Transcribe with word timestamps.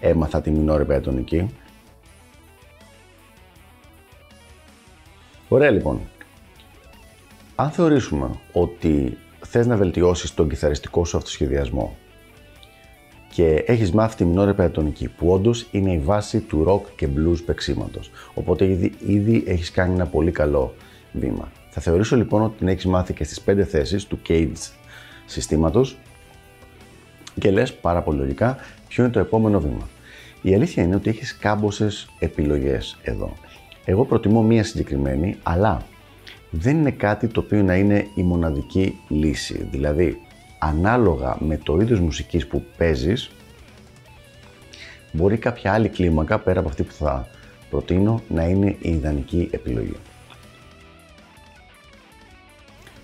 έμαθα 0.00 0.40
τη 0.40 0.50
μινόρη 0.50 0.84
πεντονική. 0.84 1.54
Ωραία 5.48 5.70
λοιπόν. 5.70 6.00
Αν 7.54 7.70
θεωρήσουμε 7.70 8.30
ότι 8.52 9.18
θες 9.40 9.66
να 9.66 9.76
βελτιώσεις 9.76 10.34
τον 10.34 10.48
κιθαριστικό 10.48 11.04
σου 11.04 11.16
αυτοσχεδιασμό 11.16 11.96
και 13.32 13.64
έχεις 13.66 13.92
μάθει 13.92 14.16
τη 14.16 14.24
μινόρη 14.24 14.54
πεντονική 14.54 15.08
που 15.08 15.32
όντως 15.32 15.66
είναι 15.70 15.92
η 15.92 15.98
βάση 15.98 16.40
του 16.40 16.64
rock 16.68 16.90
και 16.96 17.08
blues 17.16 17.38
παίξήματος. 17.46 18.10
Οπότε 18.34 18.64
ήδη, 18.66 18.92
ήδη 19.06 19.44
έχεις 19.46 19.70
κάνει 19.70 19.94
ένα 19.94 20.06
πολύ 20.06 20.30
καλό 20.30 20.74
βήμα. 21.12 21.52
Θα 21.70 21.80
θεωρήσω 21.80 22.16
λοιπόν 22.16 22.42
ότι 22.42 22.58
την 22.58 22.68
έχεις 22.68 22.86
μάθει 22.86 23.12
και 23.12 23.24
στις 23.24 23.42
5 23.46 23.62
θέσεις 23.62 24.06
του 24.06 24.18
Cage 24.28 24.72
συστήματος 25.26 25.96
και 27.40 27.50
λες 27.50 27.74
πάρα 27.74 28.02
πολύ 28.02 28.18
λογικά 28.18 28.56
ποιο 28.88 29.04
είναι 29.04 29.12
το 29.12 29.18
επόμενο 29.18 29.60
βήμα; 29.60 29.88
Η 30.42 30.54
αλήθεια 30.54 30.82
είναι 30.82 30.94
ότι 30.94 31.10
έχεις 31.10 31.36
κάμποσες 31.36 32.08
επιλογές 32.18 32.98
εδώ. 33.02 33.32
Εγώ 33.84 34.04
προτιμώ 34.04 34.42
μία 34.42 34.64
συγκεκριμένη, 34.64 35.36
αλλά 35.42 35.82
δεν 36.50 36.76
είναι 36.76 36.90
κάτι 36.90 37.26
το 37.26 37.40
οποίο 37.40 37.62
να 37.62 37.74
είναι 37.74 38.06
η 38.14 38.22
μοναδική 38.22 38.98
λύση. 39.08 39.68
Δηλαδή, 39.70 40.20
ανάλογα 40.58 41.36
με 41.40 41.56
το 41.56 41.80
είδος 41.80 42.00
μουσικής 42.00 42.46
που 42.46 42.64
παίζεις, 42.76 43.30
μπορεί 45.12 45.36
κάποια 45.36 45.72
άλλη 45.72 45.88
κλίμακα, 45.88 46.38
πέρα 46.38 46.60
από 46.60 46.68
αυτή 46.68 46.82
που 46.82 46.92
θα 46.92 47.28
προτείνω, 47.70 48.22
να 48.28 48.44
είναι 48.44 48.76
η 48.80 48.90
ιδανική 48.90 49.48
επιλογή. 49.50 49.96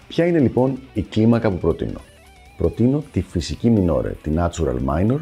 Ποια 0.08 0.26
είναι 0.26 0.38
λοιπόν 0.38 0.78
η 0.92 1.02
κλίμακα 1.02 1.50
που 1.50 1.58
προτείνω; 1.58 2.00
Προτείνω 2.56 3.04
τη 3.12 3.22
φυσική 3.22 3.70
μινόρε, 3.70 4.12
τη 4.22 4.30
natural 4.36 4.76
minor, 4.86 5.20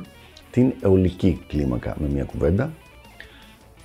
την 0.53 0.72
αιωλική 0.81 1.45
κλίμακα 1.48 1.97
με 2.00 2.08
μια 2.08 2.25
κουβέντα, 2.25 2.72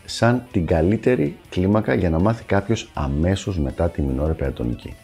σαν 0.06 0.44
την 0.52 0.66
καλύτερη 0.66 1.38
κλίμακα 1.50 1.94
για 1.94 2.09
να 2.09 2.20
μάθει 2.20 2.44
κάποιος 2.44 2.90
αμέσως 2.94 3.59
μετά 3.59 3.90
τη 3.90 4.02
μινόρε 4.02 4.34
περατονική. 4.34 4.96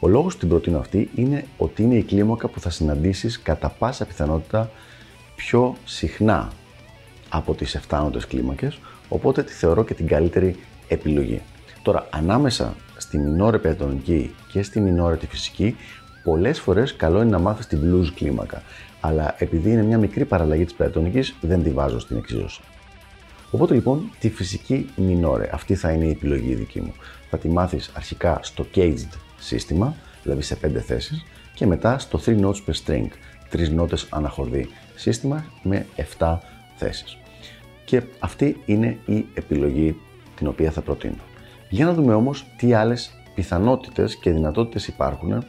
Ο 0.00 0.08
λόγος 0.08 0.32
που 0.32 0.38
την 0.40 0.48
προτείνω 0.48 0.78
αυτή 0.78 1.10
είναι 1.14 1.44
ότι 1.56 1.82
είναι 1.82 1.94
η 1.94 2.02
κλίμακα 2.02 2.48
που 2.48 2.60
θα 2.60 2.70
συναντήσεις 2.70 3.42
κατά 3.42 3.68
πάσα 3.68 4.04
πιθανότητα 4.04 4.70
πιο 5.36 5.76
συχνά 5.84 6.50
από 7.28 7.54
τις 7.54 7.80
7 7.88 8.10
κλίμακες, 8.28 8.78
οπότε 9.08 9.42
τη 9.42 9.52
θεωρώ 9.52 9.84
και 9.84 9.94
την 9.94 10.06
καλύτερη 10.06 10.56
επιλογή. 10.88 11.42
Τώρα, 11.82 12.06
ανάμεσα 12.10 12.74
στη 12.96 13.18
μινόρε 13.18 13.58
περατονική 13.58 14.34
και 14.52 14.62
στη 14.62 14.80
μινόρε 14.80 15.16
τη 15.16 15.26
φυσική 15.26 15.76
Πολλές 16.26 16.60
φορές 16.60 16.96
καλό 16.96 17.20
είναι 17.20 17.30
να 17.30 17.38
μάθεις 17.38 17.66
την 17.66 17.80
blues 17.84 18.12
κλίμακα, 18.14 18.62
αλλά 19.00 19.34
επειδή 19.38 19.70
είναι 19.70 19.82
μια 19.82 19.98
μικρή 19.98 20.24
παραλλαγή 20.24 20.64
της 20.64 20.74
πεντατονική, 20.74 21.32
δεν 21.40 21.62
τη 21.62 21.70
βάζω 21.70 21.98
στην 21.98 22.16
εξίσωση. 22.16 22.60
Οπότε 23.50 23.74
λοιπόν 23.74 24.10
τη 24.18 24.30
φυσική 24.30 24.86
μινόρε, 24.96 25.48
αυτή 25.52 25.74
θα 25.74 25.90
είναι 25.90 26.04
η 26.04 26.10
επιλογή 26.10 26.54
δική 26.54 26.80
μου. 26.80 26.92
Θα 27.30 27.38
τη 27.38 27.48
μάθεις 27.48 27.90
αρχικά 27.94 28.38
στο 28.42 28.66
caged 28.74 29.08
σύστημα, 29.38 29.96
δηλαδή 30.22 30.42
σε 30.42 30.58
5 30.66 30.70
θέσεις, 30.86 31.24
και 31.54 31.66
μετά 31.66 31.98
στο 31.98 32.20
3 32.26 32.40
notes 32.40 32.64
per 32.66 32.74
string, 32.84 33.06
3 33.52 33.68
νότες 33.70 34.06
αναχορδή 34.10 34.68
σύστημα 34.94 35.44
με 35.62 35.86
7 36.18 36.38
θέσεις. 36.76 37.18
Και 37.84 38.02
αυτή 38.18 38.62
είναι 38.64 38.98
η 39.06 39.26
επιλογή 39.34 40.00
την 40.36 40.46
οποία 40.46 40.70
θα 40.70 40.80
προτείνω. 40.80 41.22
Για 41.68 41.84
να 41.84 41.92
δούμε 41.92 42.14
όμως 42.14 42.46
τι 42.56 42.72
άλλες 42.72 43.10
πιθανότητες 43.34 44.16
και 44.16 44.30
δυνατότητες 44.30 44.86
υπάρχουν 44.86 45.44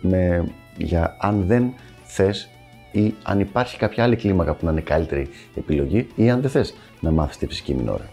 με, 0.00 0.44
για 0.76 1.16
αν 1.20 1.46
δεν 1.46 1.74
θες 2.04 2.48
ή 2.92 3.14
αν 3.22 3.40
υπάρχει 3.40 3.76
κάποια 3.76 4.04
άλλη 4.04 4.16
κλίμακα 4.16 4.54
που 4.54 4.64
να 4.64 4.70
είναι 4.70 4.80
καλύτερη 4.80 5.28
επιλογή 5.54 6.06
ή 6.14 6.30
αν 6.30 6.40
δεν 6.40 6.50
θες 6.50 6.74
να 7.00 7.10
μάθεις 7.10 7.36
τη 7.36 7.46
φυσική 7.46 7.74
μινόρα. 7.74 8.08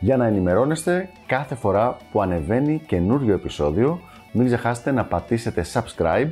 Για 0.00 0.16
να 0.16 0.26
ενημερώνεστε 0.26 1.08
κάθε 1.26 1.54
φορά 1.54 1.96
που 2.12 2.22
ανεβαίνει 2.22 2.82
καινούριο 2.86 3.34
επεισόδιο, 3.34 4.00
μην 4.32 4.46
ξεχάσετε 4.46 4.90
να 4.92 5.04
πατήσετε 5.04 5.64
subscribe 5.72 6.30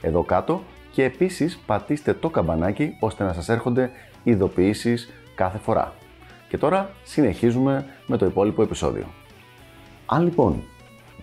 εδώ 0.00 0.22
κάτω 0.22 0.62
και 0.92 1.04
επίσης 1.04 1.58
πατήστε 1.66 2.12
το 2.14 2.30
καμπανάκι 2.30 2.96
ώστε 3.00 3.24
να 3.24 3.32
σας 3.32 3.48
έρχονται 3.48 3.90
ειδοποιήσεις 4.22 5.12
κάθε 5.34 5.58
φορά. 5.58 5.92
Και 6.48 6.58
τώρα 6.58 6.90
συνεχίζουμε 7.04 7.86
με 8.06 8.16
το 8.16 8.26
υπόλοιπο 8.26 8.62
επεισόδιο. 8.62 9.04
Αν 10.06 10.22
λοιπόν 10.22 10.62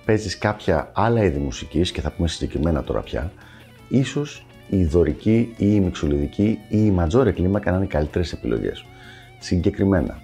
παίζεις 0.06 0.38
κάποια 0.38 0.92
άλλα 0.94 1.24
είδη 1.24 1.40
μουσικής 1.40 1.92
και 1.92 2.02
θα 2.02 2.12
πούμε 2.12 2.28
συγκεκριμένα 2.28 2.84
τώρα 2.84 3.02
πια, 3.02 3.31
ίσως 3.88 4.46
η 4.74 4.86
δωρική 4.86 5.54
ή 5.58 5.66
η 5.74 5.80
μιξολιδική 5.80 6.59
ή 6.70 6.86
η 6.86 6.92
ματζόρε 6.92 7.32
κλίμακα 7.32 7.70
να 7.72 7.76
είναι 7.76 7.86
οι 7.86 7.90
καλύτερες 7.90 8.34
επιλογές. 8.34 8.86
Συγκεκριμένα, 9.40 10.22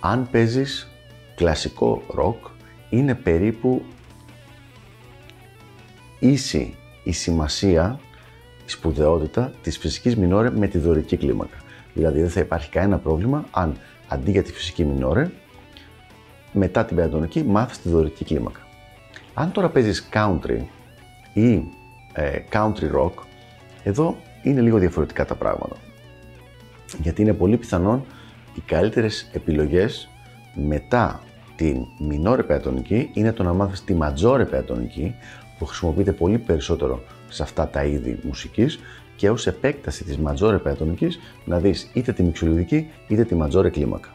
αν 0.00 0.28
παίζεις 0.30 0.90
κλασικό 1.34 2.02
ροκ, 2.08 2.46
είναι 2.90 3.14
περίπου 3.14 3.82
ίση 6.18 6.74
η 7.04 7.12
σημασία, 7.12 8.00
η 8.66 8.70
σπουδαιότητα 8.70 9.52
της 9.62 9.78
φυσικής 9.78 10.16
μινόρε 10.16 10.50
με 10.50 10.66
τη 10.66 10.78
δωρική 10.78 11.16
κλίμακα. 11.16 11.56
Δηλαδή 11.94 12.20
δεν 12.20 12.30
θα 12.30 12.40
υπάρχει 12.40 12.70
κανένα 12.70 12.98
πρόβλημα 12.98 13.44
αν 13.50 13.76
αντί 14.08 14.30
για 14.30 14.42
τη 14.42 14.52
φυσική 14.52 14.84
μινόρε 14.84 15.30
μετά 16.52 16.84
την 16.84 16.96
πεντατονική 16.96 17.44
μάθεις 17.44 17.78
τη 17.78 17.88
δωρική 17.88 18.24
κλίμακα. 18.24 18.60
Αν 19.34 19.52
τώρα 19.52 19.68
παίζεις 19.68 20.08
country 20.12 20.60
ή 21.32 21.64
ε, 22.12 22.42
country 22.52 22.90
rock, 22.96 23.12
εδώ 23.82 24.16
είναι 24.42 24.60
λίγο 24.60 24.78
διαφορετικά 24.78 25.24
τα 25.24 25.34
πράγματα. 25.34 25.76
Γιατί 27.02 27.22
είναι 27.22 27.32
πολύ 27.32 27.56
πιθανόν 27.56 28.04
οι 28.54 28.60
καλύτερες 28.60 29.30
επιλογές 29.32 30.08
μετά 30.54 31.22
την 31.56 31.86
μινόρε 31.98 32.42
πεντατονική 32.42 33.10
είναι 33.12 33.32
το 33.32 33.42
να 33.42 33.52
μάθεις 33.52 33.84
τη 33.84 33.94
ματζόρε 33.94 34.44
πεντατονική 34.44 35.14
που 35.58 35.66
χρησιμοποιείται 35.66 36.12
πολύ 36.12 36.38
περισσότερο 36.38 37.02
σε 37.28 37.42
αυτά 37.42 37.68
τα 37.68 37.84
είδη 37.84 38.18
μουσικής 38.22 38.78
και 39.16 39.30
ως 39.30 39.46
επέκταση 39.46 40.04
της 40.04 40.18
ματζόρε 40.18 40.58
πεντατονικής 40.58 41.18
να 41.44 41.58
δεις 41.58 41.90
είτε 41.92 42.12
τη 42.12 42.22
μιξολιδική 42.22 42.90
είτε 43.08 43.24
τη 43.24 43.34
ματζόρε 43.34 43.70
κλίμακα. 43.70 44.08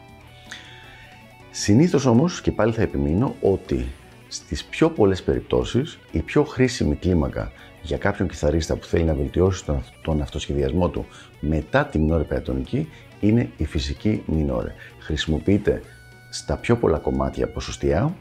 Συνήθως 1.50 2.06
όμως 2.06 2.40
και 2.40 2.52
πάλι 2.52 2.72
θα 2.72 2.82
επιμείνω 2.82 3.34
ότι 3.40 3.86
στις 4.28 4.64
πιο 4.64 4.90
πολλές 4.90 5.22
περιπτώσεις 5.22 5.98
η 6.10 6.18
πιο 6.18 6.44
χρήσιμη 6.44 6.94
κλίμακα 6.94 7.52
για 7.86 7.96
κάποιον 7.96 8.28
κιθαρίστα 8.28 8.76
που 8.76 8.86
θέλει 8.86 9.04
να 9.04 9.14
βελτιώσει 9.14 9.64
τον, 9.64 9.82
τον 10.02 10.22
αυτοσχεδιασμό 10.22 10.88
του 10.88 11.06
μετά 11.40 11.84
τη 11.84 11.98
μινόρε 11.98 12.22
πεντατονική 12.22 12.88
είναι 13.20 13.50
η 13.56 13.64
φυσική 13.64 14.22
μινόρε. 14.26 14.72
Χρησιμοποιείται 14.98 15.82
στα 16.30 16.56
πιο 16.56 16.76
πολλά 16.76 16.98
κομμάτια 16.98 17.48
ποσοστιά 17.48 18.14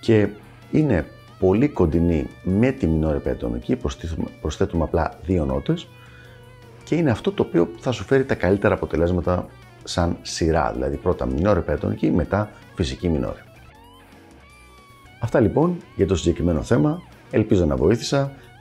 και 0.00 0.28
είναι 0.70 1.06
πολύ 1.38 1.68
κοντινή 1.68 2.26
με 2.42 2.70
τη 2.70 2.86
μινόρε 2.86 3.18
πεντατονική, 3.18 3.76
προσθέτουμε, 3.76 4.28
προσθέτουμε 4.40 4.84
απλά 4.84 5.18
δύο 5.24 5.44
νότες 5.44 5.88
και 6.84 6.94
είναι 6.94 7.10
αυτό 7.10 7.32
το 7.32 7.42
οποίο 7.42 7.68
θα 7.78 7.92
σου 7.92 8.04
φέρει 8.04 8.24
τα 8.24 8.34
καλύτερα 8.34 8.74
αποτελέσματα 8.74 9.46
σαν 9.84 10.16
σειρά, 10.22 10.72
δηλαδή 10.72 10.96
πρώτα 10.96 11.26
μινόρε 11.26 11.60
πεντατονική, 11.60 12.10
μετά 12.10 12.50
φυσική 12.74 13.08
μινόρε. 13.08 13.44
Αυτά 15.20 15.40
λοιπόν 15.40 15.76
για 15.96 16.06
το 16.06 16.16
συγκεκριμένο 16.16 16.62
θέμα, 16.62 17.02
ελπίζω 17.30 17.64
να 17.64 17.76
βοήθησα 17.76 18.32